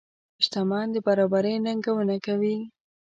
[0.43, 2.57] شتمن د برابرۍ ننګونه کوي.